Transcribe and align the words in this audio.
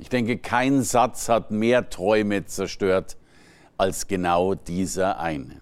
Ich 0.00 0.08
denke, 0.08 0.38
kein 0.38 0.82
Satz 0.82 1.28
hat 1.28 1.50
mehr 1.50 1.88
Träume 1.88 2.46
zerstört 2.46 3.16
als 3.76 4.08
genau 4.08 4.54
dieser 4.54 5.20
eine. 5.20 5.60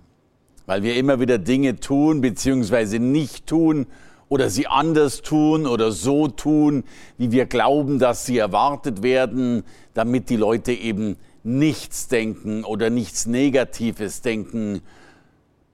Weil 0.64 0.82
wir 0.82 0.96
immer 0.96 1.20
wieder 1.20 1.38
Dinge 1.38 1.76
tun 1.80 2.20
bzw. 2.20 2.98
nicht 2.98 3.46
tun 3.46 3.86
oder 4.28 4.48
sie 4.48 4.66
anders 4.66 5.20
tun 5.20 5.66
oder 5.66 5.92
so 5.92 6.28
tun, 6.28 6.84
wie 7.18 7.30
wir 7.30 7.44
glauben, 7.44 7.98
dass 7.98 8.24
sie 8.24 8.38
erwartet 8.38 9.02
werden, 9.02 9.64
damit 9.92 10.30
die 10.30 10.36
Leute 10.36 10.72
eben 10.72 11.16
nichts 11.44 12.08
denken 12.08 12.64
oder 12.64 12.88
nichts 12.88 13.26
Negatives 13.26 14.22
denken 14.22 14.80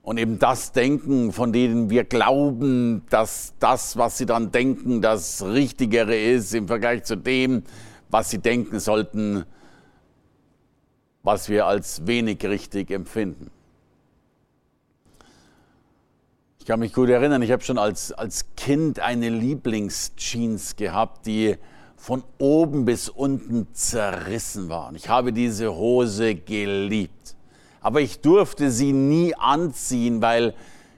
und 0.03 0.19
eben 0.19 0.39
das 0.39 0.73
denken, 0.73 1.33
von 1.33 1.53
denen 1.53 1.91
wir 1.91 2.03
glauben, 2.03 3.03
dass 3.11 3.53
das, 3.61 3.97
was 3.99 4.19
sie 4.19 4.27
dann 4.27 4.51
denken, 4.51 5.03
das 5.03 5.45
Richtigere 5.45 6.19
ist 6.19 6.55
im 6.55 6.67
Vergleich 6.67 7.05
zu 7.05 7.15
dem, 7.15 7.63
was 8.11 8.31
sie 8.31 8.39
denken 8.39 8.81
sollten, 8.81 9.45
was 11.23 11.49
wir 11.49 11.67
als 11.67 12.07
wenig 12.07 12.43
richtig 12.45 12.91
empfinden. 12.91 13.51
Ich 16.59 16.67
kann 16.67 16.81
mich 16.81 16.93
gut 16.93 17.09
erinnern, 17.09 17.43
ich 17.43 17.51
habe 17.51 17.63
schon 17.63 17.79
als, 17.79 18.13
als 18.13 18.47
Kind 18.57 19.01
eine 19.01 19.31
Lieblingsjeans 19.31 20.77
gehabt, 20.77 21.27
die 21.27 21.57
von 21.97 22.23
oben 22.39 22.85
bis 22.85 23.09
unten 23.09 23.67
zerrissen 23.73 24.69
waren. 24.69 24.95
Ich 24.95 25.09
habe 25.09 25.33
diese 25.33 25.75
Hose 25.75 26.35
geliebt. 26.35 27.37
Aber 27.81 28.01
ich 28.01 28.21
durfte 28.21 28.71
sie 28.71 28.93
nie 28.93 29.35
anziehen, 29.35 30.23
weil 30.23 30.55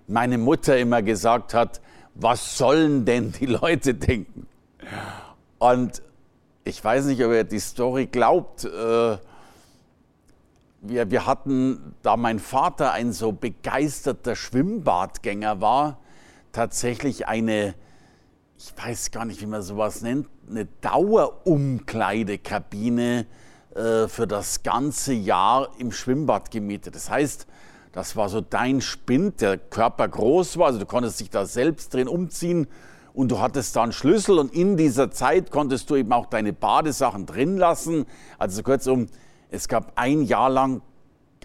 meine 0.06 0.39
Mutter 0.39 0.78
immer 0.78 1.02
gesagt 1.02 1.55
hat, 1.55 1.80
was 2.14 2.58
sollen 2.58 3.05
denn 3.05 3.33
die 3.33 3.47
Leute 3.47 3.95
denken? 3.95 4.47
Und 5.58 6.02
ich 6.64 6.83
weiß 6.83 7.05
nicht, 7.06 7.25
ob 7.25 7.33
ihr 7.33 7.44
die 7.44 7.61
Story 7.61 8.06
glaubt. 8.06 8.64
Äh, 8.64 9.19
wir, 10.83 11.11
wir 11.11 11.27
hatten, 11.27 11.94
da 12.02 12.17
mein 12.17 12.39
Vater 12.39 12.92
ein 12.92 13.12
so 13.12 13.33
begeisterter 13.33 14.36
Schwimmbadgänger 14.36 15.61
war, 15.61 15.98
tatsächlich 16.52 17.28
eine, 17.28 17.75
ich 18.58 18.72
weiß 18.77 19.11
gar 19.11 19.25
nicht, 19.25 19.41
wie 19.41 19.47
man 19.47 19.62
sowas 19.62 20.02
nennt, 20.02 20.28
eine 20.48 20.67
Dauerumkleidekabine 20.80 23.27
äh, 23.74 24.08
für 24.08 24.27
das 24.27 24.62
ganze 24.62 25.12
Jahr 25.12 25.70
im 25.78 25.92
Schwimmbad 25.92 26.50
gemietet. 26.50 26.95
Das 26.95 27.11
heißt, 27.11 27.47
das 27.92 28.17
war 28.17 28.28
so 28.28 28.41
dein 28.41 28.80
Spind, 28.80 29.41
der 29.41 29.58
Körper 29.58 30.08
groß 30.08 30.58
war, 30.58 30.67
also 30.67 30.78
du 30.78 30.86
konntest 30.86 31.20
dich 31.20 31.30
da 31.30 31.45
selbst 31.45 31.92
drin 31.92 32.08
umziehen 32.08 32.69
und 33.12 33.30
du 33.30 33.41
hattest 33.41 33.77
da 33.77 33.83
einen 33.83 33.92
Schlüssel 33.92 34.39
und 34.39 34.55
in 34.55 34.77
dieser 34.77 35.11
Zeit 35.11 35.50
konntest 35.50 35.91
du 35.91 35.97
eben 35.97 36.12
auch 36.12 36.27
deine 36.27 36.53
Badesachen 36.53 37.27
drin 37.27 37.56
lassen. 37.56 38.06
Also 38.39 38.62
kurzum, 38.62 39.08
es 39.51 39.68
gab 39.68 39.92
ein 39.96 40.23
Jahr 40.23 40.51
lang 40.51 40.83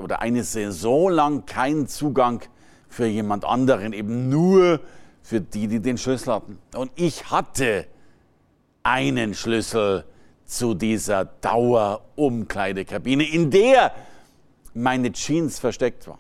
oder 0.02 0.22
eine 0.22 0.44
Saison 0.44 1.10
lang 1.10 1.46
keinen 1.46 1.88
Zugang 1.88 2.42
für 2.88 3.06
jemand 3.08 3.46
anderen, 3.46 3.94
eben 3.94 4.30
nur 4.30 4.80
für 5.22 5.42
die, 5.42 5.68
die 5.68 5.80
den 5.80 5.98
Schlüssel 5.98 6.34
hatten. 6.34 6.60
Und 6.76 6.92
ich 6.96 7.32
hatte 7.32 7.88
einen 8.84 9.34
Schlüssel 9.34 10.06
zu 10.46 10.76
dieser 10.76 11.26
Dauerumkleidekabine, 11.26 13.24
in 13.24 13.50
der 13.50 13.92
meine 14.76 15.12
Jeans 15.12 15.58
versteckt 15.58 16.08
war. 16.08 16.20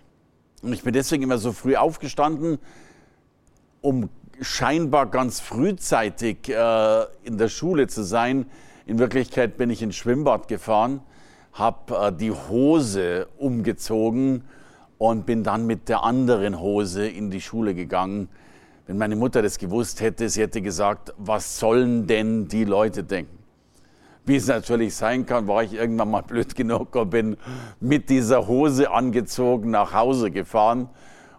Und 0.63 0.73
ich 0.73 0.81
bin 0.81 0.93
deswegen 0.93 1.23
immer 1.23 1.37
so 1.37 1.51
früh 1.51 1.75
aufgestanden, 1.75 2.57
um 3.81 4.09
scheinbar 4.41 5.07
ganz 5.07 5.39
frühzeitig 5.39 6.49
äh, 6.49 7.03
in 7.23 7.37
der 7.37 7.49
Schule 7.49 7.87
zu 7.87 8.03
sein. 8.03 8.45
In 8.85 8.99
Wirklichkeit 8.99 9.57
bin 9.57 9.69
ich 9.69 9.81
ins 9.81 9.95
Schwimmbad 9.95 10.47
gefahren, 10.47 11.01
habe 11.53 12.07
äh, 12.07 12.11
die 12.11 12.31
Hose 12.31 13.27
umgezogen 13.37 14.43
und 14.97 15.25
bin 15.25 15.43
dann 15.43 15.65
mit 15.65 15.89
der 15.89 16.03
anderen 16.03 16.59
Hose 16.59 17.07
in 17.07 17.31
die 17.31 17.41
Schule 17.41 17.73
gegangen. 17.73 18.29
Wenn 18.87 18.97
meine 18.97 19.15
Mutter 19.15 19.41
das 19.41 19.57
gewusst 19.57 20.01
hätte, 20.01 20.29
sie 20.29 20.41
hätte 20.41 20.61
gesagt, 20.61 21.13
was 21.17 21.59
sollen 21.59 22.07
denn 22.07 22.47
die 22.47 22.65
Leute 22.65 23.03
denken? 23.03 23.39
Wie 24.25 24.35
es 24.35 24.47
natürlich 24.47 24.95
sein 24.95 25.25
kann, 25.25 25.47
war 25.47 25.63
ich 25.63 25.73
irgendwann 25.73 26.11
mal 26.11 26.21
blöd 26.27 26.55
genug 26.55 26.95
und 26.95 27.09
bin 27.09 27.37
mit 27.79 28.09
dieser 28.09 28.47
Hose 28.47 28.91
angezogen 28.91 29.71
nach 29.71 29.93
Hause 29.93 30.31
gefahren 30.31 30.89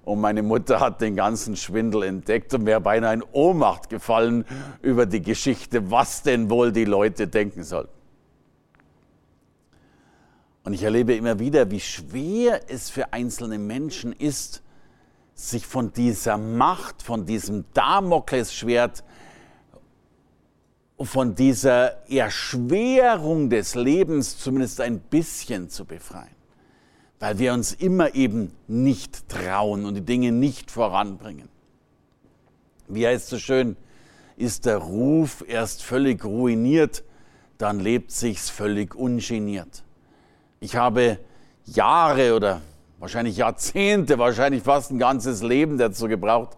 und 0.07 0.21
meine 0.21 0.45
Mutter 0.45 0.79
hat 0.79 1.01
den 1.01 1.17
ganzen 1.17 1.57
Schwindel 1.57 2.05
entdeckt 2.05 2.55
und 2.55 2.65
wäre 2.65 2.81
beinahe 2.81 3.15
in 3.15 3.25
Ohnmacht 3.33 3.91
gefallen 3.91 4.45
über 4.81 5.05
die 5.05 5.21
Geschichte, 5.21 5.91
was 5.91 6.23
denn 6.23 6.49
wohl 6.49 6.71
die 6.71 6.85
Leute 6.85 7.27
denken 7.27 7.65
sollten. 7.65 7.93
Und 10.63 10.75
ich 10.75 10.85
erlebe 10.85 11.13
immer 11.17 11.41
wieder, 11.41 11.73
wie 11.73 11.81
schwer 11.81 12.61
es 12.69 12.89
für 12.89 13.13
einzelne 13.13 13.59
Menschen 13.59 14.13
ist, 14.13 14.63
sich 15.35 15.67
von 15.67 15.93
dieser 15.93 16.39
Macht, 16.39 17.03
von 17.03 17.27
diesem 17.27 17.65
Damoklesschwert, 17.75 19.03
von 21.01 21.35
dieser 21.35 22.09
Erschwerung 22.09 23.51
des 23.51 23.75
Lebens 23.75 24.39
zumindest 24.39 24.81
ein 24.81 25.01
bisschen 25.01 25.69
zu 25.69 25.85
befreien 25.85 26.36
weil 27.19 27.39
wir 27.39 27.53
uns 27.53 27.73
immer 27.73 28.15
eben 28.15 28.53
nicht 28.69 29.29
trauen 29.29 29.85
und 29.85 29.95
die 29.95 30.05
Dinge 30.05 30.33
nicht 30.33 30.71
voranbringen. 30.71 31.49
Wie 32.89 33.07
heißt 33.07 33.25
es 33.25 33.31
so 33.31 33.39
schön, 33.39 33.77
ist 34.37 34.67
der 34.67 34.77
Ruf 34.77 35.45
erst 35.47 35.83
völlig 35.83 36.25
ruiniert, 36.25 37.05
dann 37.59 37.81
lebt 37.81 38.13
sich's 38.13 38.51
völlig 38.51 38.95
ungeniert. 38.95 39.83
Ich 40.61 40.77
habe 40.77 41.19
Jahre 41.65 42.35
oder 42.35 42.61
wahrscheinlich 42.99 43.39
Jahrzehnte, 43.39 44.19
wahrscheinlich 44.19 44.63
fast 44.63 44.91
ein 44.91 44.99
ganzes 44.99 45.43
Leben 45.43 45.79
dazu 45.79 46.07
gebraucht, 46.07 46.57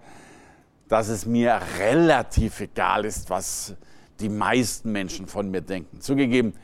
dass 0.89 1.09
es 1.09 1.25
mir 1.27 1.61
relativ 1.79 2.61
egal 2.61 3.05
ist, 3.05 3.31
was 3.31 3.75
die 4.21 4.29
meisten 4.29 4.91
Menschen 4.91 5.27
von 5.27 5.51
mir 5.51 5.61
denken. 5.61 6.01
Zugegeben, 6.01 6.55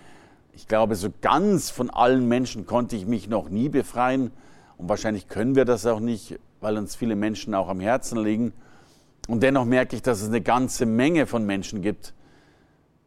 ich 0.56 0.68
glaube, 0.68 0.94
so 0.94 1.08
ganz 1.20 1.70
von 1.70 1.90
allen 1.90 2.28
Menschen 2.28 2.66
konnte 2.66 2.96
ich 2.96 3.06
mich 3.06 3.28
noch 3.28 3.48
nie 3.48 3.68
befreien. 3.68 4.30
Und 4.76 4.88
wahrscheinlich 4.88 5.28
können 5.28 5.56
wir 5.56 5.64
das 5.64 5.86
auch 5.86 6.00
nicht, 6.00 6.38
weil 6.60 6.78
uns 6.78 6.94
viele 6.94 7.16
Menschen 7.16 7.54
auch 7.54 7.68
am 7.68 7.80
Herzen 7.80 8.22
liegen. 8.22 8.52
Und 9.28 9.42
dennoch 9.42 9.64
merke 9.64 9.96
ich, 9.96 10.02
dass 10.02 10.20
es 10.20 10.28
eine 10.28 10.40
ganze 10.40 10.86
Menge 10.86 11.26
von 11.26 11.44
Menschen 11.44 11.82
gibt, 11.82 12.14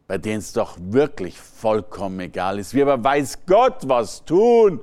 bei 0.06 0.18
denen 0.18 0.38
es 0.38 0.52
doch 0.52 0.76
wirklich 0.80 1.38
vollkommen 1.38 2.20
egal 2.20 2.58
ist. 2.58 2.74
Wir 2.74 2.86
aber 2.86 3.02
weiß 3.02 3.40
Gott 3.46 3.88
was 3.88 4.24
tun, 4.24 4.80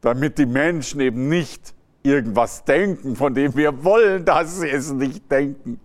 damit 0.00 0.38
die 0.38 0.46
Menschen 0.46 1.00
eben 1.00 1.28
nicht 1.28 1.74
irgendwas 2.02 2.64
denken, 2.64 3.16
von 3.16 3.34
dem 3.34 3.54
wir 3.54 3.84
wollen, 3.84 4.24
dass 4.24 4.60
sie 4.60 4.68
es 4.68 4.90
nicht 4.92 5.30
denken. 5.30 5.78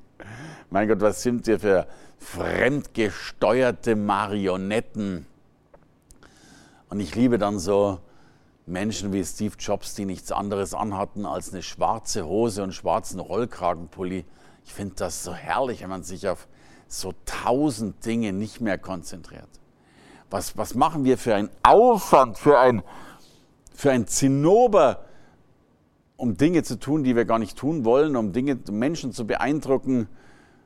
Mein 0.70 0.88
Gott, 0.88 1.02
was 1.02 1.22
sind 1.22 1.46
wir 1.48 1.60
für 1.60 1.88
fremdgesteuerte 2.18 3.96
Marionetten? 3.96 5.28
Und 6.90 7.00
ich 7.00 7.16
liebe 7.16 7.38
dann 7.38 7.60
so 7.60 8.00
Menschen 8.66 9.14
wie 9.14 9.24
Steve 9.24 9.56
Jobs, 9.60 9.96
die 9.96 10.06
nichts 10.06 10.32
anderes 10.32 10.74
anhatten 10.74 11.26
als 11.26 11.52
eine 11.52 11.62
schwarze 11.62 12.26
Hose 12.26 12.64
und 12.64 12.74
schwarzen 12.74 13.20
Rollkragenpulli. 13.20 14.26
Ich 14.66 14.74
finde 14.74 14.96
das 14.96 15.24
so 15.24 15.34
herrlich, 15.34 15.82
wenn 15.82 15.90
man 15.90 16.04
sich 16.04 16.28
auf 16.28 16.48
so 16.88 17.14
tausend 17.26 18.06
Dinge 18.06 18.34
nicht 18.34 18.62
mehr 18.62 18.78
konzentriert. 18.78 19.50
Was, 20.30 20.58
was 20.58 20.76
machen 20.76 21.04
wir 21.06 21.18
für 21.18 21.36
einen 21.36 21.50
Aufwand, 21.64 22.38
für 22.38 22.60
ein, 22.60 22.84
für 23.74 23.92
ein 23.92 24.08
Zinnober, 24.08 25.06
um 26.18 26.38
Dinge 26.38 26.64
zu 26.64 26.80
tun, 26.80 27.04
die 27.04 27.16
wir 27.16 27.26
gar 27.26 27.40
nicht 27.40 27.58
tun 27.58 27.86
wollen, 27.86 28.16
um 28.16 28.32
Dinge, 28.32 28.58
um 28.68 28.80
Menschen 28.80 29.12
zu 29.12 29.28
beeindrucken 29.28 30.08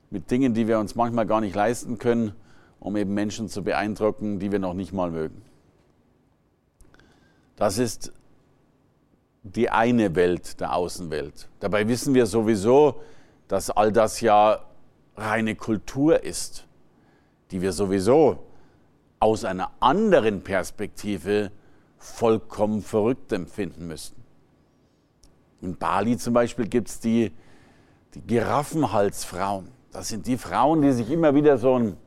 mit 0.10 0.32
Dingen, 0.32 0.54
die 0.54 0.68
wir 0.68 0.80
uns 0.80 0.96
manchmal 0.96 1.26
gar 1.26 1.42
nicht 1.42 1.56
leisten 1.56 1.98
können, 1.98 2.34
um 2.80 2.96
eben 2.96 3.14
Menschen 3.14 3.50
zu 3.50 3.64
beeindrucken, 3.64 4.40
die 4.40 4.52
wir 4.52 4.60
noch 4.60 4.74
nicht 4.74 4.94
mal 4.94 5.12
mögen. 5.12 5.42
Das 7.60 7.78
ist 7.78 8.14
die 9.44 9.70
eine 9.70 10.16
Welt 10.16 10.62
der 10.62 10.74
Außenwelt. 10.74 11.50
Dabei 11.60 11.90
wissen 11.90 12.14
wir 12.14 12.26
sowieso, 12.26 13.02
dass 13.50 13.70
all 13.70 13.92
das 13.92 14.22
ja 14.22 14.64
reine 15.18 15.56
Kultur 15.56 16.24
ist, 16.24 16.66
die 17.52 17.62
wir 17.62 17.74
sowieso 17.74 18.40
aus 19.20 19.44
einer 19.44 19.72
anderen 19.82 20.42
Perspektive 20.42 21.52
vollkommen 21.98 22.82
verrückt 22.82 23.34
empfinden 23.34 23.88
müssten. 23.88 24.24
In 25.62 25.76
Bali 25.76 26.18
zum 26.18 26.34
Beispiel 26.34 26.66
gibt 26.66 26.88
es 26.88 27.02
die, 27.02 27.34
die 28.14 28.22
Giraffenhalsfrauen. 28.22 29.68
Das 29.92 30.08
sind 30.08 30.28
die 30.28 30.38
Frauen, 30.38 30.82
die 30.82 30.94
sich 30.94 31.12
immer 31.12 31.36
wieder 31.36 31.58
so 31.58 31.78
ein 31.78 31.98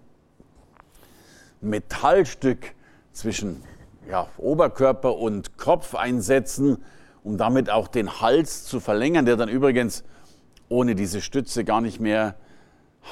Metallstück 1.60 2.72
zwischen 3.12 3.62
ja, 4.08 4.28
Oberkörper 4.36 5.16
und 5.16 5.56
Kopf 5.56 5.94
einsetzen, 5.94 6.78
um 7.22 7.36
damit 7.36 7.70
auch 7.70 7.88
den 7.88 8.20
Hals 8.20 8.64
zu 8.64 8.80
verlängern, 8.80 9.26
der 9.26 9.36
dann 9.36 9.48
übrigens 9.48 10.04
ohne 10.68 10.94
diese 10.94 11.20
Stütze 11.20 11.64
gar 11.64 11.80
nicht 11.80 12.00
mehr 12.00 12.34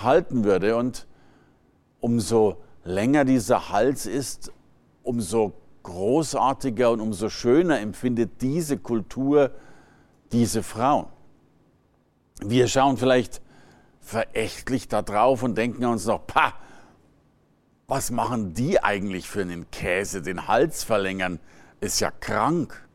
halten 0.03 0.45
würde. 0.45 0.77
Und 0.77 1.07
umso 2.01 2.57
länger 2.85 3.25
dieser 3.25 3.71
Hals 3.71 4.07
ist, 4.07 4.53
umso 5.03 5.53
großartiger 5.83 6.91
und 6.91 7.01
umso 7.01 7.29
schöner 7.29 7.81
empfindet 7.81 8.43
diese 8.43 8.79
Kultur 8.79 9.53
diese 10.33 10.63
Frauen. 10.63 11.07
Wir 12.43 12.69
schauen 12.69 12.97
vielleicht 12.97 13.43
verächtlich 14.01 14.89
da 14.89 15.03
drauf 15.03 15.43
und 15.43 15.57
denken 15.57 15.85
uns 15.85 16.07
noch, 16.07 16.27
pah, 16.27 16.55
was 17.91 18.13
machen 18.13 18.55
die 18.55 18.83
eigentlich 18.83 19.29
für 19.29 19.43
einen 19.43 19.69
Käse, 19.73 20.23
den 20.23 20.47
Hals 20.47 20.85
verlängern, 20.85 21.41
ist 21.81 21.99
ja 21.99 22.13
krank. 22.13 22.89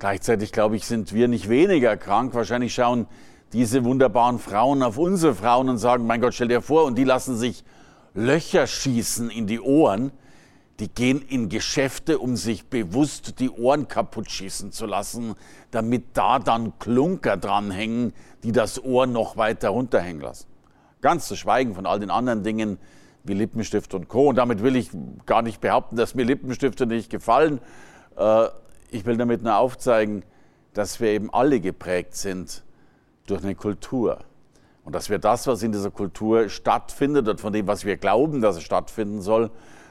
Gleichzeitig 0.00 0.50
glaube 0.50 0.74
ich, 0.74 0.86
sind 0.86 1.12
wir 1.12 1.28
nicht 1.28 1.48
weniger 1.48 1.96
krank. 1.96 2.34
Wahrscheinlich 2.34 2.74
schauen 2.74 3.06
diese 3.52 3.84
wunderbaren 3.84 4.40
Frauen 4.40 4.82
auf 4.82 4.98
unsere 4.98 5.36
Frauen 5.36 5.68
und 5.68 5.78
sagen, 5.78 6.04
mein 6.04 6.20
Gott, 6.20 6.34
stell 6.34 6.48
dir 6.48 6.62
vor, 6.62 6.84
und 6.84 6.98
die 6.98 7.04
lassen 7.04 7.36
sich 7.36 7.62
Löcher 8.12 8.66
schießen 8.66 9.30
in 9.30 9.46
die 9.46 9.60
Ohren. 9.60 10.10
Die 10.80 10.88
gehen 10.88 11.22
in 11.22 11.48
Geschäfte, 11.48 12.18
um 12.18 12.34
sich 12.34 12.66
bewusst 12.66 13.38
die 13.38 13.50
Ohren 13.50 13.86
kaputt 13.86 14.28
schießen 14.28 14.72
zu 14.72 14.86
lassen, 14.86 15.36
damit 15.70 16.06
da 16.14 16.40
dann 16.40 16.76
Klunker 16.80 17.36
dranhängen, 17.36 18.14
die 18.42 18.50
das 18.50 18.82
Ohr 18.82 19.06
noch 19.06 19.36
weiter 19.36 19.68
runterhängen 19.68 20.22
lassen. 20.22 20.48
Ganz 21.02 21.28
zu 21.28 21.36
schweigen 21.36 21.76
von 21.76 21.86
all 21.86 22.00
den 22.00 22.10
anderen 22.10 22.42
Dingen, 22.42 22.78
wie 23.24 23.34
Lippenstift 23.34 23.94
und 23.94 24.08
Co. 24.08 24.28
Und 24.28 24.36
damit 24.36 24.62
will 24.62 24.76
ich 24.76 24.90
gar 25.26 25.42
nicht 25.42 25.60
behaupten, 25.60 25.96
dass 25.96 26.14
mir 26.14 26.24
Lippenstifte 26.24 26.86
nicht 26.86 27.10
gefallen. 27.10 27.60
Äh, 28.16 28.46
ich 28.90 29.06
will 29.06 29.16
damit 29.16 29.42
nur 29.42 29.56
aufzeigen, 29.56 30.24
dass 30.74 31.00
wir 31.00 31.08
eben 31.08 31.32
alle 31.32 31.60
geprägt 31.60 32.14
sind 32.14 32.64
durch 33.26 33.42
eine 33.42 33.54
Kultur. 33.54 34.18
Und 34.84 34.94
dass 34.94 35.10
wir 35.10 35.18
das, 35.18 35.46
was 35.46 35.62
in 35.62 35.72
dieser 35.72 35.90
Kultur 35.90 36.48
stattfindet 36.48 37.28
und 37.28 37.40
von 37.40 37.52
dem, 37.52 37.66
was 37.66 37.84
wir 37.84 37.96
glauben, 37.96 38.40
dass 38.40 38.56
es 38.56 38.64
stattfinden 38.64 39.22
soll, 39.22 39.50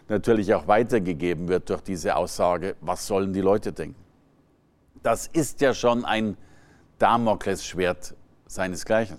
natürlich 0.10 0.54
auch 0.54 0.68
weitergegeben 0.68 1.48
wird 1.48 1.70
durch 1.70 1.82
diese 1.82 2.16
Aussage, 2.16 2.76
was 2.82 3.08
sollen 3.08 3.32
die 3.32 3.42
Leute 3.42 3.72
denken. 3.72 3.96
Das 5.02 5.28
ist 5.28 5.62
ja 5.62 5.74
schon 5.74 6.04
ein 6.04 6.38
Damoklesschwert 7.00 8.16
seinesgleichen. 8.46 9.18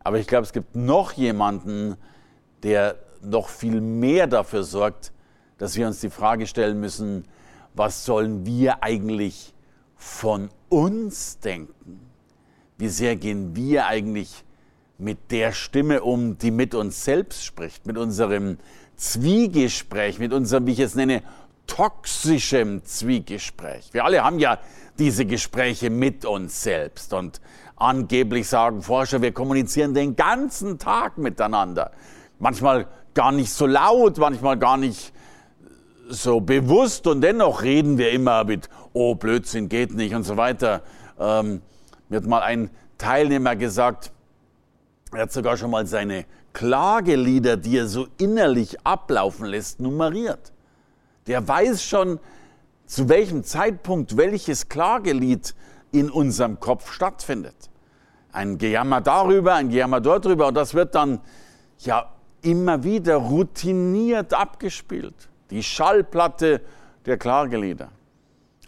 Aber 0.00 0.18
ich 0.18 0.26
glaube, 0.26 0.44
es 0.44 0.52
gibt 0.52 0.76
noch 0.76 1.12
jemanden, 1.12 1.96
der 2.62 2.96
noch 3.22 3.48
viel 3.48 3.80
mehr 3.80 4.26
dafür 4.26 4.62
sorgt, 4.62 5.12
dass 5.58 5.76
wir 5.76 5.86
uns 5.86 6.00
die 6.00 6.10
Frage 6.10 6.46
stellen 6.46 6.80
müssen, 6.80 7.24
was 7.74 8.04
sollen 8.04 8.46
wir 8.46 8.82
eigentlich 8.82 9.54
von 9.96 10.50
uns 10.68 11.38
denken? 11.40 12.00
Wie 12.78 12.88
sehr 12.88 13.16
gehen 13.16 13.56
wir 13.56 13.86
eigentlich 13.86 14.44
mit 14.98 15.30
der 15.30 15.52
Stimme 15.52 16.02
um, 16.02 16.38
die 16.38 16.50
mit 16.50 16.74
uns 16.74 17.04
selbst 17.04 17.44
spricht, 17.44 17.86
mit 17.86 17.98
unserem 17.98 18.58
Zwiegespräch, 18.96 20.18
mit 20.18 20.32
unserem, 20.32 20.66
wie 20.66 20.72
ich 20.72 20.80
es 20.80 20.94
nenne, 20.94 21.22
toxischem 21.66 22.84
Zwiegespräch. 22.84 23.92
Wir 23.92 24.04
alle 24.04 24.24
haben 24.24 24.38
ja 24.38 24.58
diese 24.98 25.26
Gespräche 25.26 25.90
mit 25.90 26.24
uns 26.24 26.62
selbst 26.62 27.12
und 27.12 27.40
angeblich 27.76 28.48
sagen 28.48 28.82
Forscher, 28.82 29.20
wir 29.20 29.32
kommunizieren 29.32 29.92
den 29.92 30.16
ganzen 30.16 30.78
Tag 30.78 31.18
miteinander. 31.18 31.90
Manchmal 32.38 32.86
gar 33.14 33.32
nicht 33.32 33.52
so 33.52 33.66
laut, 33.66 34.18
manchmal 34.18 34.58
gar 34.58 34.76
nicht 34.76 35.12
so 36.08 36.40
bewusst 36.40 37.06
und 37.06 37.20
dennoch 37.20 37.62
reden 37.62 37.98
wir 37.98 38.10
immer 38.12 38.44
mit, 38.44 38.68
oh 38.92 39.14
Blödsinn 39.14 39.68
geht 39.68 39.94
nicht 39.94 40.14
und 40.14 40.22
so 40.22 40.36
weiter. 40.36 40.82
Ähm, 41.18 41.62
mir 42.08 42.18
hat 42.18 42.26
mal 42.26 42.42
ein 42.42 42.70
Teilnehmer 42.98 43.56
gesagt, 43.56 44.12
er 45.12 45.22
hat 45.22 45.32
sogar 45.32 45.56
schon 45.56 45.70
mal 45.70 45.86
seine 45.86 46.26
Klagelieder, 46.52 47.56
die 47.56 47.78
er 47.78 47.86
so 47.86 48.06
innerlich 48.18 48.84
ablaufen 48.86 49.46
lässt, 49.46 49.80
nummeriert. 49.80 50.52
Der 51.26 51.46
weiß 51.46 51.82
schon, 51.82 52.18
zu 52.86 53.08
welchem 53.08 53.44
Zeitpunkt 53.44 54.16
welches 54.16 54.68
Klagelied 54.68 55.54
in 55.92 56.10
unserem 56.10 56.60
Kopf 56.60 56.92
stattfindet. 56.92 57.56
Ein 58.32 58.58
Gejammer 58.58 59.00
darüber, 59.00 59.54
ein 59.54 59.70
Gejammer 59.70 60.00
dort 60.00 60.24
drüber 60.24 60.46
und 60.48 60.54
das 60.54 60.74
wird 60.74 60.94
dann 60.94 61.20
ja 61.80 62.10
immer 62.42 62.84
wieder 62.84 63.16
routiniert 63.16 64.34
abgespielt. 64.34 65.14
Die 65.50 65.62
Schallplatte 65.62 66.60
der 67.04 67.16
Klagelieder. 67.18 67.90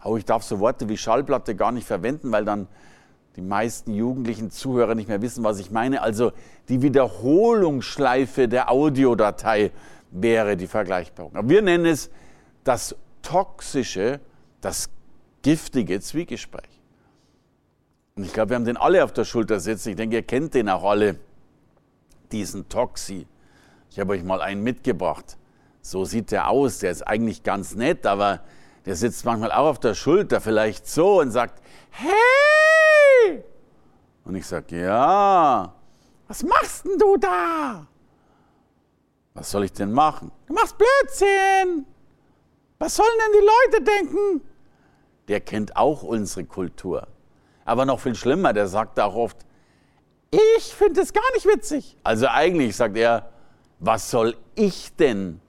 Aber 0.01 0.17
ich 0.17 0.25
darf 0.25 0.43
so 0.43 0.61
Worte 0.61 0.89
wie 0.89 0.97
Schallplatte 0.97 1.55
gar 1.55 1.73
nicht 1.73 1.87
verwenden, 1.87 2.31
weil 2.31 2.45
dann 2.45 2.69
die 3.37 3.43
meisten 3.43 3.95
jugendlichen 3.95 4.51
Zuhörer 4.51 4.95
nicht 4.95 5.09
mehr 5.09 5.23
wissen, 5.23 5.45
was 5.45 5.59
ich 5.59 5.71
meine. 5.71 6.03
Also 6.03 6.33
die 6.69 6.83
Wiederholungsschleife 6.83 8.49
der 8.49 8.71
Audiodatei 8.71 9.71
wäre 10.11 10.57
die 10.57 10.67
Vergleichbarung. 10.67 11.37
Aber 11.37 11.49
wir 11.49 11.63
nennen 11.63 11.87
es 11.87 12.11
das 12.65 12.97
toxische, 13.23 14.21
das 14.61 14.89
giftige 15.43 16.01
Zwiegespräch. 16.01 16.81
Und 18.17 18.25
ich 18.25 18.33
glaube, 18.33 18.51
wir 18.51 18.57
haben 18.57 18.65
den 18.65 18.77
alle 18.77 19.05
auf 19.05 19.13
der 19.13 19.25
Schulter 19.25 19.61
sitzen. 19.61 19.91
Ich 19.91 19.97
denke, 19.97 20.17
ihr 20.17 20.23
kennt 20.23 20.55
den 20.55 20.69
auch 20.69 20.83
alle, 20.83 21.17
diesen 22.33 22.69
Toxi. 22.69 23.27
Ich 23.91 23.99
habe 23.99 24.13
euch 24.13 24.23
mal 24.23 24.41
einen 24.41 24.63
mitgebracht. 24.63 25.37
So 25.81 26.05
sieht 26.05 26.31
der 26.31 26.49
aus. 26.49 26.79
Der 26.79 26.91
ist 26.91 27.03
eigentlich 27.03 27.43
ganz 27.43 27.75
nett, 27.75 28.07
aber 28.07 28.41
der 28.85 28.97
sitzt 28.97 29.25
manchmal 29.25 29.53
auch 29.53 29.67
auf 29.67 29.81
der 29.81 29.95
Schulter, 29.95 30.41
vielleicht 30.41 30.87
so 30.87 31.21
und 31.21 31.31
sagt, 31.31 31.63
hey! 31.91 33.45
Und 34.25 34.35
ich 34.35 34.47
sage, 34.47 34.81
ja, 34.83 35.73
was 36.27 36.43
machst 36.43 36.85
denn 36.85 36.99
du 36.99 37.17
da? 37.17 37.87
Was 39.35 39.51
soll 39.51 39.65
ich 39.65 39.73
denn 39.73 39.93
machen? 39.93 40.31
Du 40.47 40.55
machst 40.55 40.77
Blödsinn! 40.77 41.87
Was 42.79 42.97
sollen 42.97 43.09
denn 43.25 43.41
die 43.41 43.47
Leute 43.47 43.85
denken? 43.85 44.49
Der 45.29 45.41
kennt 45.41 45.77
auch 45.77 46.03
unsere 46.03 46.45
Kultur. 46.45 47.07
Aber 47.65 47.85
noch 47.85 48.01
viel 48.01 48.15
schlimmer, 48.15 48.53
der 48.53 48.69
sagt 48.69 48.99
auch 49.01 49.15
oft, 49.15 49.39
ich 50.31 50.75
finde 50.75 51.01
es 51.01 51.13
gar 51.13 51.31
nicht 51.35 51.47
witzig. 51.47 51.97
Also 52.03 52.29
eigentlich 52.29 52.77
sagt 52.77 52.97
er, 52.97 53.31
was 53.81 54.11
soll 54.11 54.37
ich 54.55 54.95
denn 54.97 55.41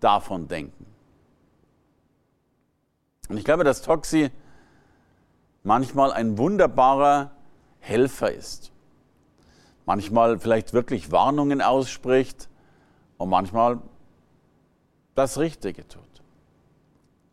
davon 0.00 0.48
denken? 0.48 0.86
Und 3.28 3.36
ich 3.36 3.44
glaube, 3.44 3.64
dass 3.64 3.82
Toxi 3.82 4.30
manchmal 5.62 6.12
ein 6.12 6.36
wunderbarer 6.36 7.30
Helfer 7.78 8.32
ist. 8.32 8.72
Manchmal 9.86 10.38
vielleicht 10.38 10.72
wirklich 10.72 11.10
Warnungen 11.12 11.62
ausspricht 11.62 12.48
und 13.18 13.30
manchmal 13.30 13.78
das 15.14 15.38
Richtige 15.38 15.86
tut. 15.86 16.02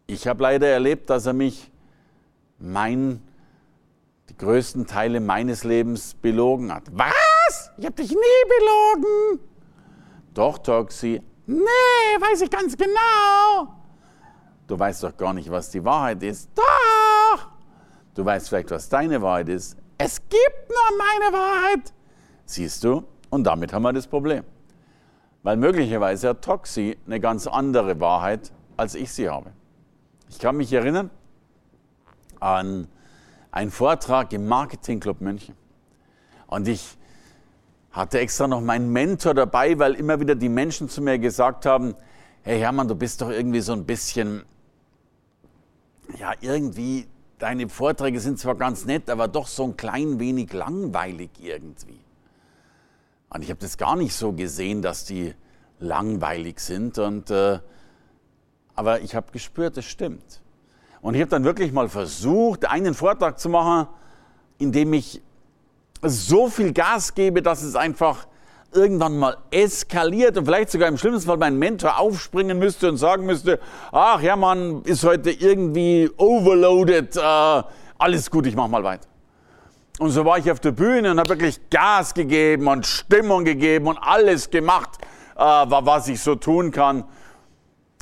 Ich 0.08 0.28
habe 0.28 0.44
leider 0.44 0.68
erlebt, 0.68 1.10
dass 1.10 1.26
er 1.26 1.34
mich 1.34 1.72
mein, 2.60 3.22
die 4.30 4.38
größten 4.38 4.88
Teile 4.88 5.20
meines 5.20 5.64
Lebens 5.64 6.14
belogen 6.16 6.74
hat. 6.74 6.84
Was? 6.92 7.72
Ich 7.78 7.86
habe 7.86 7.96
dich 7.96 8.12
nie 8.12 8.16
belogen. 8.60 9.40
Doch, 10.38 10.60
Toxi. 10.60 11.20
Nee, 11.48 11.64
weiß 12.20 12.42
ich 12.42 12.52
ganz 12.52 12.78
genau. 12.78 13.74
Du 14.68 14.78
weißt 14.78 15.02
doch 15.02 15.18
gar 15.18 15.34
nicht, 15.34 15.50
was 15.50 15.72
die 15.72 15.84
Wahrheit 15.84 16.22
ist. 16.22 16.52
Doch. 16.54 17.48
Du 18.14 18.24
weißt 18.24 18.50
vielleicht, 18.50 18.70
was 18.70 18.88
deine 18.88 19.20
Wahrheit 19.20 19.50
ist. 19.50 19.78
Es 19.98 20.22
gibt 20.30 20.70
nur 20.70 20.98
meine 21.00 21.34
Wahrheit. 21.36 21.92
Siehst 22.46 22.84
du? 22.84 23.04
Und 23.32 23.46
damit 23.46 23.74
haben 23.74 23.82
wir 23.82 23.94
das 23.94 24.06
Problem. 24.06 24.44
Weil 25.42 25.58
möglicherweise 25.58 26.30
hat 26.30 26.44
Toxi 26.44 27.00
eine 27.08 27.20
ganz 27.20 27.48
andere 27.48 28.00
Wahrheit, 28.00 28.52
als 28.76 28.94
ich 28.94 29.12
sie 29.12 29.28
habe. 29.28 29.52
Ich 30.30 30.38
kann 30.38 30.56
mich 30.56 30.72
erinnern 30.72 31.10
an 32.40 32.88
einen 33.50 33.72
Vortrag 33.72 34.32
im 34.34 34.48
Marketing 34.48 35.00
Club 35.00 35.20
München. 35.20 35.56
Und 36.46 36.68
ich 36.68 36.96
hatte 37.98 38.20
extra 38.20 38.48
noch 38.48 38.62
meinen 38.62 38.92
Mentor 38.92 39.34
dabei, 39.34 39.78
weil 39.80 39.96
immer 39.96 40.20
wieder 40.20 40.36
die 40.36 40.50
Menschen 40.50 40.88
zu 40.88 41.02
mir 41.02 41.18
gesagt 41.20 41.66
haben, 41.66 41.96
hey 42.44 42.60
Hermann, 42.60 42.88
du 42.88 42.96
bist 42.96 43.22
doch 43.22 43.30
irgendwie 43.30 43.62
so 43.62 43.74
ein 43.74 43.86
bisschen, 43.86 44.44
ja, 46.18 46.34
irgendwie, 46.40 47.08
deine 47.40 47.68
Vorträge 47.68 48.20
sind 48.20 48.40
zwar 48.40 48.56
ganz 48.56 48.86
nett, 48.86 49.10
aber 49.10 49.28
doch 49.28 49.48
so 49.48 49.64
ein 49.64 49.78
klein 49.78 50.20
wenig 50.20 50.54
langweilig 50.54 51.32
irgendwie. 51.42 52.00
Und 53.30 53.44
ich 53.44 53.50
habe 53.50 53.60
das 53.60 53.78
gar 53.78 53.96
nicht 53.96 54.14
so 54.14 54.32
gesehen, 54.32 54.82
dass 54.82 55.06
die 55.06 55.34
langweilig 55.80 56.60
sind. 56.60 56.98
Und 56.98 57.30
äh, 57.30 57.60
Aber 58.76 59.02
ich 59.02 59.16
habe 59.16 59.32
gespürt, 59.32 59.76
es 59.78 59.86
stimmt. 59.86 60.42
Und 61.02 61.16
ich 61.16 61.22
habe 61.22 61.30
dann 61.30 61.44
wirklich 61.44 61.72
mal 61.72 61.90
versucht, 61.90 62.66
einen 62.66 62.94
Vortrag 62.94 63.40
zu 63.40 63.50
machen, 63.50 63.88
in 64.60 64.72
dem 64.72 64.94
ich 64.94 65.22
so 66.02 66.50
viel 66.50 66.74
Gas 66.74 67.14
gebe, 67.14 67.42
dass 67.42 67.64
es 67.64 67.76
einfach 67.76 68.28
irgendwann 68.74 69.18
mal 69.18 69.38
eskaliert 69.50 70.38
und 70.38 70.46
vielleicht 70.46 70.72
sogar 70.72 70.88
im 70.88 70.98
schlimmsten 70.98 71.28
Fall 71.28 71.38
mein 71.38 71.58
Mentor 71.58 72.00
aufspringen 72.00 72.60
müsste 72.60 72.90
und 72.90 72.98
sagen 72.98 73.26
müsste, 73.26 73.60
ach 73.92 74.22
ja, 74.22 74.36
man 74.36 74.84
ist 74.84 75.04
heute 75.04 75.32
irgendwie 75.32 76.10
overloaded, 76.18 77.16
äh, 77.16 77.64
alles 77.98 78.30
gut, 78.30 78.46
ich 78.46 78.56
mach 78.56 78.68
mal 78.68 78.84
weiter. 78.84 79.08
Und 80.00 80.12
so 80.12 80.24
war 80.26 80.38
ich 80.38 80.52
auf 80.52 80.60
der 80.60 80.72
Bühne 80.72 81.12
und 81.12 81.20
habe 81.20 81.30
wirklich 81.30 81.60
Gas 81.70 82.14
gegeben 82.14 82.68
und 82.68 82.86
Stimmung 82.86 83.46
gegeben 83.46 83.88
und 83.88 83.98
alles 83.98 84.50
gemacht, 84.50 85.00
äh, 85.36 85.40
was 85.40 86.08
ich 86.08 86.22
so 86.22 86.36
tun 86.36 86.72
kann. 86.72 87.04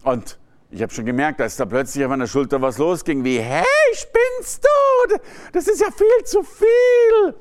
Und 0.03 0.37
ich 0.71 0.81
habe 0.81 0.93
schon 0.93 1.05
gemerkt, 1.05 1.39
als 1.39 1.55
da 1.55 1.65
plötzlich 1.65 2.03
auf 2.03 2.09
meiner 2.09 2.27
Schulter 2.27 2.61
was 2.61 2.77
losging, 2.77 3.23
wie, 3.23 3.39
hey, 3.39 3.63
spinnst 3.93 4.65
du? 4.65 5.17
Das 5.53 5.67
ist 5.67 5.79
ja 5.79 5.87
viel 5.89 6.25
zu 6.25 6.43
viel. 6.43 7.35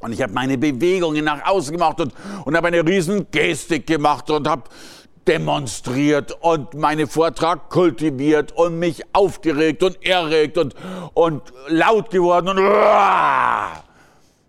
Und 0.00 0.12
ich 0.12 0.22
habe 0.22 0.32
meine 0.32 0.58
Bewegungen 0.58 1.24
nach 1.24 1.46
außen 1.46 1.72
gemacht 1.72 2.00
und, 2.00 2.14
und 2.44 2.56
habe 2.56 2.68
eine 2.68 2.84
riesen 2.84 3.30
Gestik 3.30 3.86
gemacht 3.86 4.30
und 4.30 4.48
habe 4.48 4.64
demonstriert 5.28 6.36
und 6.40 6.74
meinen 6.74 7.06
Vortrag 7.06 7.68
kultiviert 7.68 8.52
und 8.52 8.78
mich 8.78 9.02
aufgeregt 9.12 9.82
und 9.82 10.04
erregt 10.04 10.58
und, 10.58 10.74
und 11.14 11.42
laut 11.68 12.10
geworden 12.10 12.48
und, 12.48 12.58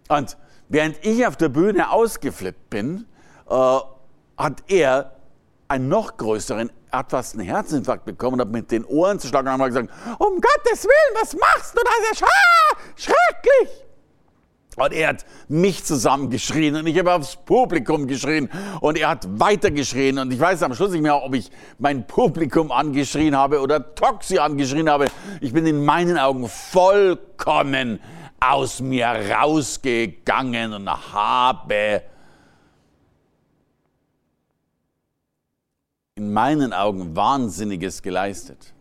und 0.07 0.37
während 0.69 1.05
ich 1.05 1.27
auf 1.27 1.35
der 1.35 1.49
Bühne 1.49 1.91
ausgeflippt 1.91 2.69
bin, 2.69 3.05
äh, 3.49 3.79
hat 4.37 4.63
er 4.67 5.11
einen 5.67 5.89
noch 5.89 6.17
größeren, 6.17 6.71
etwas 6.91 7.33
einen 7.33 7.45
Herzinfarkt 7.45 8.05
bekommen 8.05 8.35
und 8.35 8.41
hat 8.41 8.51
mit 8.51 8.71
den 8.71 8.85
Ohren 8.85 9.19
zu 9.19 9.27
schlagen 9.27 9.49
und 9.49 9.61
hat 9.61 9.67
gesagt, 9.67 9.89
um 10.19 10.39
Gottes 10.41 10.83
Willen, 10.85 11.21
was 11.21 11.33
machst 11.33 11.75
du? 11.75 11.81
Das 11.83 12.11
ist 12.11 12.25
schrecklich. 12.95 13.90
Und 14.77 14.93
er 14.93 15.09
hat 15.09 15.25
mich 15.49 15.83
zusammengeschrien 15.83 16.77
und 16.77 16.87
ich 16.87 16.97
habe 16.97 17.13
aufs 17.13 17.35
Publikum 17.35 18.07
geschrien 18.07 18.49
und 18.79 18.97
er 18.97 19.09
hat 19.09 19.27
weitergeschrien 19.37 20.17
und 20.17 20.31
ich 20.31 20.39
weiß 20.39 20.63
am 20.63 20.73
Schluss 20.73 20.91
nicht 20.91 21.01
mehr, 21.01 21.21
ob 21.21 21.35
ich 21.35 21.51
mein 21.77 22.07
Publikum 22.07 22.71
angeschrien 22.71 23.35
habe 23.35 23.59
oder 23.59 23.93
Toxi 23.95 24.39
angeschrien 24.39 24.89
habe. 24.89 25.07
Ich 25.41 25.51
bin 25.51 25.65
in 25.65 25.83
meinen 25.83 26.17
Augen 26.17 26.47
vollkommen 26.47 27.99
aus 28.39 28.79
mir 28.79 29.07
rausgegangen 29.07 30.73
und 30.73 30.89
habe 31.13 32.03
in 36.15 36.31
meinen 36.31 36.71
Augen 36.71 37.13
Wahnsinniges 37.13 38.01
geleistet. 38.01 38.73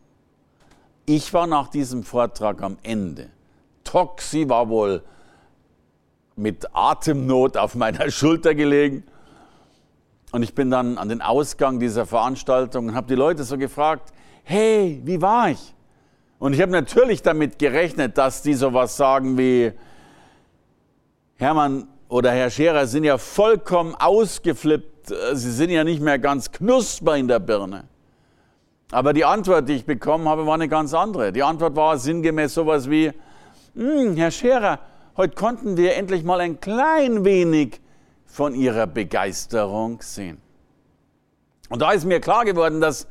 Ich 1.04 1.34
war 1.34 1.48
nach 1.48 1.68
diesem 1.68 2.04
Vortrag 2.04 2.62
am 2.62 2.78
Ende. 2.84 3.28
Toxi 3.82 4.48
war 4.48 4.68
wohl 4.68 5.02
mit 6.40 6.66
Atemnot 6.72 7.56
auf 7.56 7.74
meiner 7.74 8.10
Schulter 8.10 8.54
gelegen. 8.54 9.04
Und 10.32 10.42
ich 10.42 10.54
bin 10.54 10.70
dann 10.70 10.98
an 10.98 11.08
den 11.08 11.22
Ausgang 11.22 11.80
dieser 11.80 12.06
Veranstaltung 12.06 12.88
und 12.88 12.94
habe 12.94 13.08
die 13.08 13.14
Leute 13.14 13.44
so 13.44 13.58
gefragt, 13.58 14.12
hey, 14.44 15.00
wie 15.04 15.20
war 15.20 15.50
ich? 15.50 15.74
Und 16.38 16.54
ich 16.54 16.62
habe 16.62 16.72
natürlich 16.72 17.22
damit 17.22 17.58
gerechnet, 17.58 18.16
dass 18.16 18.42
die 18.42 18.54
sowas 18.54 18.96
sagen 18.96 19.36
wie, 19.36 19.72
Hermann 21.36 21.88
oder 22.08 22.32
Herr 22.32 22.50
Scherer 22.50 22.86
sind 22.86 23.04
ja 23.04 23.18
vollkommen 23.18 23.94
ausgeflippt, 23.94 25.08
sie 25.32 25.52
sind 25.52 25.70
ja 25.70 25.84
nicht 25.84 26.00
mehr 26.00 26.18
ganz 26.18 26.50
knusper 26.50 27.16
in 27.16 27.28
der 27.28 27.40
Birne. 27.40 27.84
Aber 28.92 29.12
die 29.12 29.24
Antwort, 29.24 29.68
die 29.68 29.74
ich 29.74 29.84
bekommen 29.84 30.28
habe, 30.28 30.46
war 30.46 30.54
eine 30.54 30.68
ganz 30.68 30.94
andere. 30.94 31.32
Die 31.32 31.42
Antwort 31.42 31.76
war 31.76 31.96
sinngemäß 31.96 32.54
sowas 32.54 32.90
wie, 32.90 33.12
hm, 33.74 34.16
Herr 34.16 34.30
Scherer, 34.30 34.80
Heute 35.16 35.34
konnten 35.34 35.76
wir 35.76 35.96
endlich 35.96 36.22
mal 36.22 36.40
ein 36.40 36.60
klein 36.60 37.24
wenig 37.24 37.80
von 38.26 38.54
ihrer 38.54 38.86
Begeisterung 38.86 40.00
sehen. 40.02 40.38
Und 41.68 41.82
da 41.82 41.92
ist 41.92 42.04
mir 42.04 42.20
klar 42.20 42.44
geworden, 42.44 42.80
dass 42.80 43.08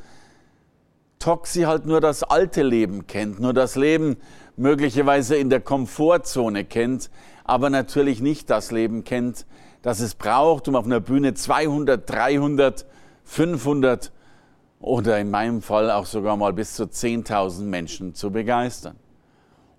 Toxi 1.19 1.63
halt 1.63 1.85
nur 1.85 1.99
das 1.99 2.23
alte 2.23 2.63
Leben 2.63 3.05
kennt, 3.05 3.41
nur 3.41 3.53
das 3.53 3.75
Leben 3.75 4.17
möglicherweise 4.55 5.35
in 5.35 5.49
der 5.49 5.59
Komfortzone 5.59 6.63
kennt, 6.63 7.09
aber 7.43 7.69
natürlich 7.69 8.21
nicht 8.21 8.49
das 8.49 8.71
Leben 8.71 9.03
kennt, 9.03 9.45
das 9.81 9.99
es 9.99 10.15
braucht, 10.15 10.69
um 10.69 10.75
auf 10.75 10.85
einer 10.85 11.01
Bühne 11.01 11.33
200, 11.33 12.09
300, 12.09 12.85
500 13.25 14.11
oder 14.79 15.19
in 15.19 15.29
meinem 15.29 15.61
Fall 15.61 15.91
auch 15.91 16.05
sogar 16.05 16.37
mal 16.37 16.53
bis 16.53 16.75
zu 16.75 16.83
10.000 16.83 17.63
Menschen 17.63 18.15
zu 18.15 18.31
begeistern. 18.31 18.95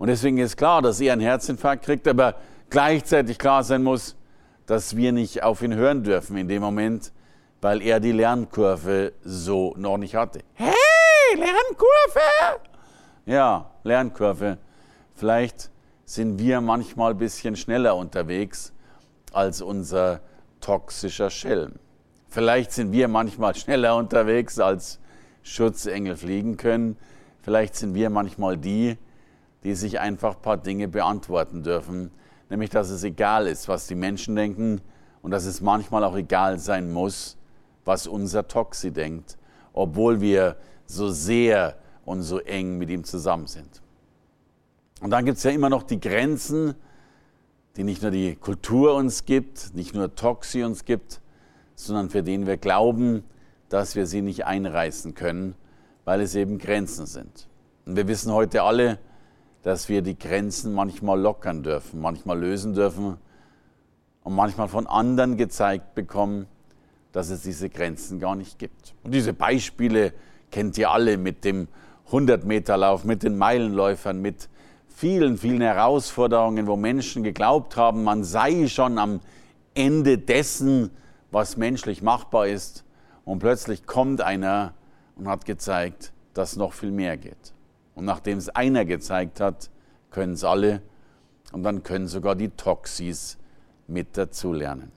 Und 0.00 0.06
deswegen 0.06 0.38
ist 0.38 0.56
klar, 0.56 0.80
dass 0.80 0.98
er 0.98 1.12
einen 1.12 1.20
Herzinfarkt 1.20 1.84
kriegt, 1.84 2.08
aber 2.08 2.36
gleichzeitig 2.70 3.38
klar 3.38 3.62
sein 3.62 3.82
muss, 3.82 4.16
dass 4.64 4.96
wir 4.96 5.12
nicht 5.12 5.42
auf 5.42 5.60
ihn 5.60 5.74
hören 5.74 6.02
dürfen 6.02 6.38
in 6.38 6.48
dem 6.48 6.62
Moment, 6.62 7.12
weil 7.60 7.82
er 7.82 8.00
die 8.00 8.12
Lernkurve 8.12 9.12
so 9.22 9.74
noch 9.76 9.98
nicht 9.98 10.14
hatte. 10.14 10.40
Hey, 10.54 10.72
Lernkurve! 11.34 12.62
Ja, 13.26 13.70
Lernkurve. 13.84 14.56
Vielleicht 15.16 15.70
sind 16.06 16.38
wir 16.38 16.62
manchmal 16.62 17.10
ein 17.10 17.18
bisschen 17.18 17.54
schneller 17.54 17.94
unterwegs 17.94 18.72
als 19.34 19.60
unser 19.60 20.22
toxischer 20.62 21.28
Schelm. 21.28 21.74
Vielleicht 22.30 22.72
sind 22.72 22.92
wir 22.92 23.06
manchmal 23.06 23.54
schneller 23.54 23.96
unterwegs 23.96 24.60
als 24.60 24.98
Schutzengel 25.42 26.16
fliegen 26.16 26.56
können. 26.56 26.96
Vielleicht 27.42 27.76
sind 27.76 27.94
wir 27.94 28.08
manchmal 28.08 28.56
die, 28.56 28.96
die 29.64 29.74
sich 29.74 30.00
einfach 30.00 30.36
ein 30.36 30.42
paar 30.42 30.56
Dinge 30.56 30.88
beantworten 30.88 31.62
dürfen, 31.62 32.10
nämlich 32.48 32.70
dass 32.70 32.90
es 32.90 33.04
egal 33.04 33.46
ist, 33.46 33.68
was 33.68 33.86
die 33.86 33.94
Menschen 33.94 34.36
denken 34.36 34.80
und 35.22 35.30
dass 35.30 35.44
es 35.44 35.60
manchmal 35.60 36.04
auch 36.04 36.16
egal 36.16 36.58
sein 36.58 36.92
muss, 36.92 37.36
was 37.84 38.06
unser 38.06 38.48
Toxi 38.48 38.90
denkt, 38.90 39.36
obwohl 39.72 40.20
wir 40.20 40.56
so 40.86 41.10
sehr 41.10 41.76
und 42.04 42.22
so 42.22 42.38
eng 42.38 42.78
mit 42.78 42.90
ihm 42.90 43.04
zusammen 43.04 43.46
sind. 43.46 43.82
Und 45.00 45.10
dann 45.10 45.24
gibt 45.24 45.38
es 45.38 45.44
ja 45.44 45.50
immer 45.50 45.70
noch 45.70 45.82
die 45.82 46.00
Grenzen, 46.00 46.74
die 47.76 47.84
nicht 47.84 48.02
nur 48.02 48.10
die 48.10 48.36
Kultur 48.36 48.94
uns 48.94 49.24
gibt, 49.24 49.74
nicht 49.74 49.94
nur 49.94 50.14
Toxi 50.14 50.62
uns 50.64 50.84
gibt, 50.84 51.20
sondern 51.74 52.10
für 52.10 52.22
den 52.22 52.46
wir 52.46 52.56
glauben, 52.56 53.24
dass 53.68 53.94
wir 53.94 54.06
sie 54.06 54.22
nicht 54.22 54.44
einreißen 54.44 55.14
können, 55.14 55.54
weil 56.04 56.20
es 56.20 56.34
eben 56.34 56.58
Grenzen 56.58 57.06
sind. 57.06 57.48
Und 57.86 57.96
wir 57.96 58.08
wissen 58.08 58.32
heute 58.32 58.62
alle, 58.62 58.98
dass 59.62 59.88
wir 59.88 60.02
die 60.02 60.18
Grenzen 60.18 60.72
manchmal 60.72 61.20
lockern 61.20 61.62
dürfen, 61.62 62.00
manchmal 62.00 62.38
lösen 62.38 62.74
dürfen 62.74 63.18
und 64.22 64.34
manchmal 64.34 64.68
von 64.68 64.86
anderen 64.86 65.36
gezeigt 65.36 65.94
bekommen, 65.94 66.46
dass 67.12 67.30
es 67.30 67.42
diese 67.42 67.68
Grenzen 67.68 68.20
gar 68.20 68.36
nicht 68.36 68.58
gibt. 68.58 68.94
Und 69.02 69.12
diese 69.12 69.32
Beispiele 69.32 70.12
kennt 70.50 70.78
ihr 70.78 70.90
alle 70.90 71.16
mit 71.18 71.44
dem 71.44 71.68
100-Meter-Lauf, 72.10 73.04
mit 73.04 73.22
den 73.22 73.36
Meilenläufern, 73.36 74.20
mit 74.20 74.48
vielen, 74.88 75.38
vielen 75.38 75.60
Herausforderungen, 75.60 76.66
wo 76.66 76.76
Menschen 76.76 77.22
geglaubt 77.22 77.76
haben, 77.76 78.04
man 78.04 78.24
sei 78.24 78.68
schon 78.68 78.98
am 78.98 79.20
Ende 79.74 80.18
dessen, 80.18 80.90
was 81.30 81.56
menschlich 81.56 82.02
machbar 82.02 82.48
ist. 82.48 82.84
Und 83.24 83.38
plötzlich 83.38 83.86
kommt 83.86 84.20
einer 84.20 84.74
und 85.16 85.28
hat 85.28 85.44
gezeigt, 85.44 86.12
dass 86.34 86.56
noch 86.56 86.72
viel 86.72 86.90
mehr 86.90 87.16
geht. 87.16 87.54
Und 88.00 88.06
nachdem 88.06 88.38
es 88.38 88.48
einer 88.48 88.86
gezeigt 88.86 89.40
hat, 89.40 89.68
können 90.10 90.32
es 90.32 90.42
alle 90.42 90.80
und 91.52 91.64
dann 91.64 91.82
können 91.82 92.08
sogar 92.08 92.34
die 92.34 92.48
Toxis 92.48 93.36
mit 93.88 94.16
dazulernen. 94.16 94.90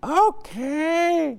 Okay. 0.00 1.38